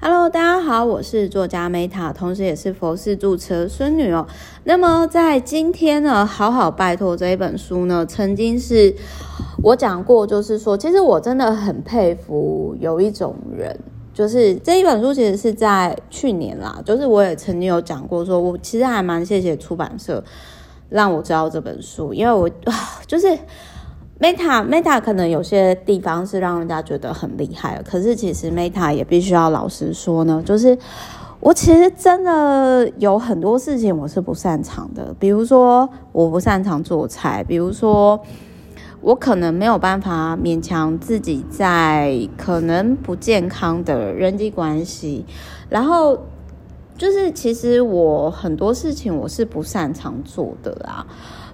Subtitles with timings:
[0.00, 4.24] Hello，大家好，我是作家 Meta，同时也是佛系住持的孙女哦。
[4.62, 8.94] 那么在今天呢，好好拜托这一本书呢，曾经是
[9.60, 13.76] 我讲过，就是说，其实我真的很佩服有一种人，
[14.14, 20.22] 就是这一本书其实是在去年啦，就是我也曾经有讲过，说我其实还蛮谢谢出版社
[20.88, 22.48] 让我知道这本书，因为我
[23.04, 23.36] 就是。
[24.20, 30.76] Meta Meta 可能有些地方是让人家觉得很厉害，可是其实 Meta 也必须要老实说呢，就是
[31.38, 38.20] 我其实真的有很多事情我是不擅长的，比如说我不擅长做菜，比如说
[39.00, 45.24] 我可能没有办法勉强自己在可能不健康的人际关系，
[45.68, 46.18] 然后
[46.98, 51.06] 就是其实我很多事情我是不擅长做的啦。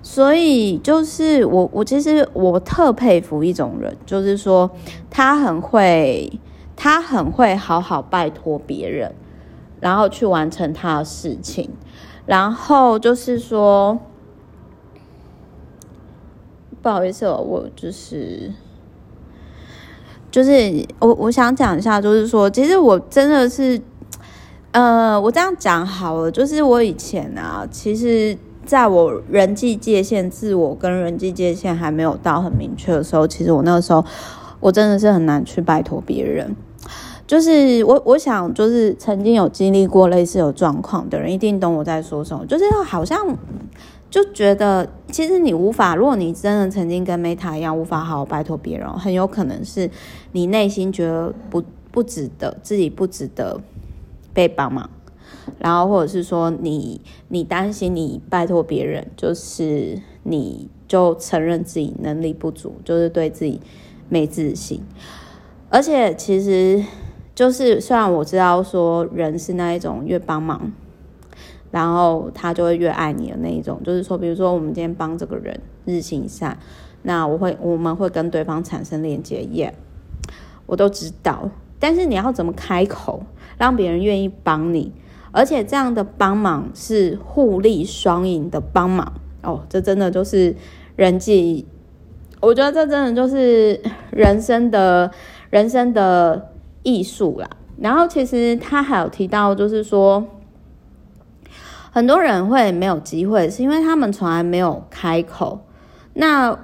[0.02, 4.70] 所以就是我，我其实我特佩服一种人，就是说
[5.08, 6.30] 他很会，
[6.76, 9.14] 他很会好好拜托别人，
[9.80, 11.70] 然后去完成他的事情。
[12.26, 13.98] 然后就是说，
[16.82, 18.52] 不好意思哦，我就是
[20.30, 23.80] 就是我我想讲一下，就是说，其实我真的是，
[24.74, 28.36] 呃，我这样讲好了，就是我以前啊，其实。
[28.66, 34.02] 在我人际界限、自我跟人际界限还没有到很明确的时候，其实我那个时候，
[34.58, 36.56] 我真的是很难去拜托别人。
[37.26, 42.46] 就是我，我想，就是曾经有经历过类似有状况的人，一定懂我在说什么。
[42.46, 43.36] 就是好像
[44.08, 49.90] 就觉得，其实你无法，如果你真的曾经跟 Meta 一样，无法好好拜托别人，很有可能是
[50.32, 53.60] 你内心觉得不不值得，自己不值得
[54.34, 54.90] 被帮忙。
[55.58, 63.60] 然后，或者是说你，你担心你拜托别人，就是你就承认自己能力不足，就是对自己
[64.08, 64.82] 没自信。
[65.68, 66.82] 而且，其实
[67.34, 70.72] 就是虽然我知道说人是那一种越帮忙，
[71.70, 73.80] 然后他就会越爱你的那一种。
[73.84, 76.58] 就是说，比如说我们今天帮这个人日行一善，
[77.02, 79.72] 那我会我们会跟对方产生连接，yeah，
[80.64, 81.50] 我都知道。
[81.84, 83.22] 但是你要怎么开口，
[83.58, 84.90] 让别人愿意帮你？
[85.32, 89.12] 而且这样的帮忙是互利双赢的帮忙
[89.42, 90.56] 哦，这真的就是
[90.96, 91.66] 人际，
[92.40, 93.78] 我觉得这真的就是
[94.10, 95.10] 人生的
[95.50, 96.52] 人生的
[96.84, 97.50] 艺术啦。
[97.76, 100.26] 然后其实他还有提到，就是说
[101.90, 105.60] 很多人会没有机会，是因为他们从来没有开口。
[106.14, 106.58] 那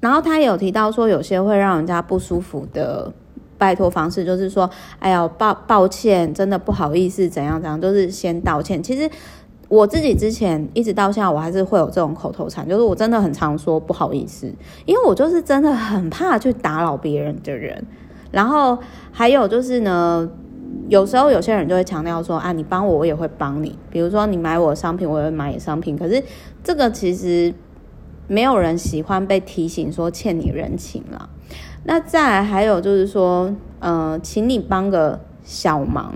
[0.00, 3.10] 然后他有提到说，有些会让人家不舒服的。
[3.58, 4.68] 拜托方式就是说，
[4.98, 8.82] 哎呀，抱抱歉，真的不好意思，怎样怎样，就是先道歉。
[8.82, 9.08] 其实
[9.68, 14.46] 我自己之前一直到现在，我还是会有这种口头禅，就是我真的很常说不好意思，
[14.84, 17.84] 因为我就是真的很怕去打扰别人的人。
[18.30, 18.78] 然后
[19.12, 20.28] 还有就是呢，
[20.88, 23.78] 有时候有些人就会强调说，啊，你帮我，我也会帮你。
[23.90, 25.96] 比如说你买我的商品，我也会买你商品。
[25.96, 26.22] 可是
[26.62, 27.54] 这个其实
[28.28, 31.28] 没有人喜欢被提醒说欠你人情了。
[31.84, 36.12] 那再来还有就是说，呃，请你帮个小忙。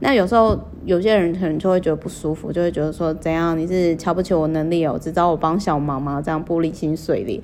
[0.00, 3.58] 那有时候有些人可能就会觉得不舒服，就会觉得说怎样？
[3.58, 4.96] 你是瞧不起我能力哦？
[4.96, 6.22] 只找我帮小忙吗？
[6.24, 7.40] 这样玻璃心碎裂。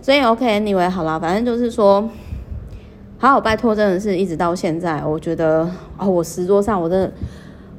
[0.00, 2.08] 所以 OK，Anyway，好啦，反正就是说，
[3.18, 7.12] 好好拜托，真的是一直到现在，我觉得哦，我石桌上我真的，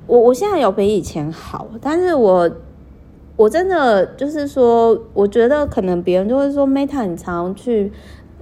[0.08, 2.52] 我我现在有比以前好，但是我
[3.38, 7.94] 我真的就是说，我觉得可能别人就会说，Meta，你常去。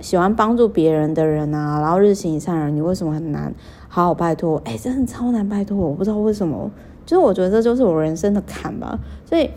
[0.01, 3.55] 喜欢帮助别人的人啊，然后日行一善人，你为什么很难
[3.87, 4.61] 好好拜托？
[4.65, 6.69] 哎，真的超难拜托，我不知道为什么，
[7.05, 8.99] 就是我觉得这就是我人生的坎吧。
[9.25, 9.49] 所以，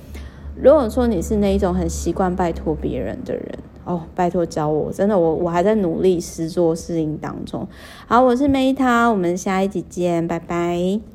[0.54, 7.66] 如果说你是那一种很习惯拜托别人的人，哦，拜托教我，真的我我还在努力实作适应当中。
[8.06, 11.08] 好，我是 Meta，我们下一集见，拜拜。